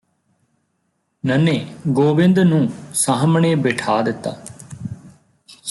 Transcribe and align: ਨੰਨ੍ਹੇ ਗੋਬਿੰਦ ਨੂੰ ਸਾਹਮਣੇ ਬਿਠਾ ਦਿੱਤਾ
ਨੰਨ੍ਹੇ 1.25 1.65
ਗੋਬਿੰਦ 1.87 2.39
ਨੂੰ 2.39 2.69
ਸਾਹਮਣੇ 2.93 3.55
ਬਿਠਾ 3.55 4.01
ਦਿੱਤਾ 4.01 4.35